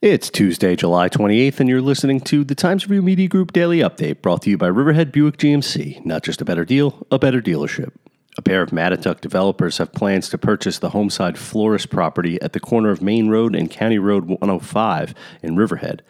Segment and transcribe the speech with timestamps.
[0.00, 4.22] It's Tuesday, July 28th, and you're listening to the Times Review Media Group Daily Update
[4.22, 6.06] brought to you by Riverhead Buick GMC.
[6.06, 7.90] Not just a better deal, a better dealership.
[8.36, 12.60] A pair of Mattituck developers have plans to purchase the Homeside Florist property at the
[12.60, 16.04] corner of Main Road and County Road 105 in Riverhead.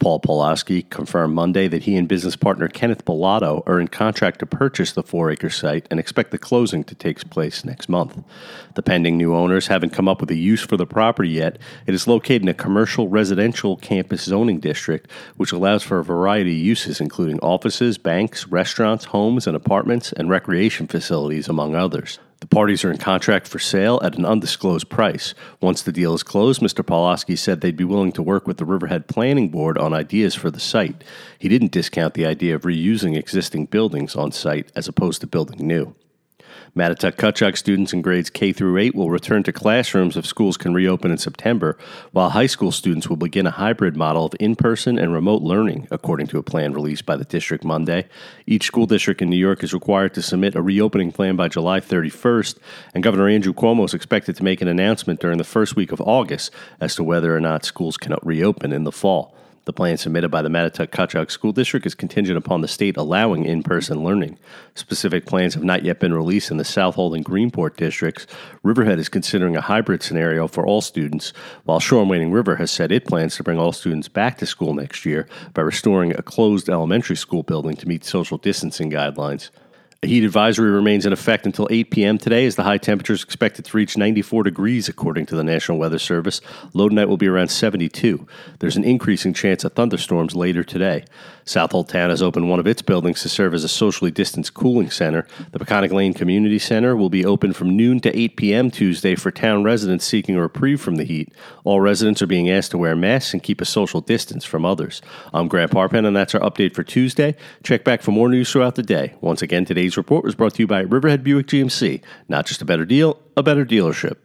[0.00, 4.46] Paul Pawlowski confirmed Monday that he and business partner Kenneth Bellotto are in contract to
[4.46, 8.22] purchase the four acre site and expect the closing to take place next month.
[8.74, 11.58] The pending new owners haven't come up with a use for the property yet.
[11.86, 16.52] It is located in a commercial residential campus zoning district, which allows for a variety
[16.52, 22.20] of uses, including offices, banks, restaurants, homes and apartments, and recreation facilities, among others.
[22.40, 25.34] The parties are in contract for sale at an undisclosed price.
[25.60, 26.84] Once the deal is closed, Mr.
[26.84, 30.50] Pawlowski said they'd be willing to work with the Riverhead Planning Board on ideas for
[30.50, 31.02] the site.
[31.38, 35.66] He didn't discount the idea of reusing existing buildings on site as opposed to building
[35.66, 35.94] new.
[36.76, 40.74] Mattituck Cutchogue students in grades K through 8 will return to classrooms if schools can
[40.74, 41.78] reopen in September,
[42.12, 45.88] while high school students will begin a hybrid model of in person and remote learning,
[45.90, 48.06] according to a plan released by the district Monday.
[48.46, 51.80] Each school district in New York is required to submit a reopening plan by July
[51.80, 52.58] 31st,
[52.94, 56.00] and Governor Andrew Cuomo is expected to make an announcement during the first week of
[56.02, 59.34] August as to whether or not schools can reopen in the fall.
[59.68, 63.44] The plan submitted by the Mattituck Cutchogue School District is contingent upon the state allowing
[63.44, 64.38] in person learning.
[64.74, 68.26] Specific plans have not yet been released in the Southold and Greenport districts.
[68.62, 73.04] Riverhead is considering a hybrid scenario for all students, while Shoreham-Wading River has said it
[73.04, 77.16] plans to bring all students back to school next year by restoring a closed elementary
[77.16, 79.50] school building to meet social distancing guidelines.
[80.04, 82.18] A heat advisory remains in effect until 8 p.m.
[82.18, 85.76] today as the high temperature is expected to reach 94 degrees, according to the National
[85.76, 86.40] Weather Service.
[86.72, 88.24] Low tonight will be around 72.
[88.60, 91.04] There's an increasing chance of thunderstorms later today.
[91.44, 94.90] Southold Town has opened one of its buildings to serve as a socially distanced cooling
[94.90, 95.26] center.
[95.50, 98.70] The Peconic Lane Community Center will be open from noon to 8 p.m.
[98.70, 101.32] Tuesday for town residents seeking a reprieve from the heat.
[101.64, 105.02] All residents are being asked to wear masks and keep a social distance from others.
[105.34, 107.34] I'm Grant Parpan, and that's our update for Tuesday.
[107.64, 109.14] Check back for more news throughout the day.
[109.20, 112.02] Once again, today's report was brought to you by Riverhead Buick GMC.
[112.28, 114.16] Not just a better deal, a better dealership.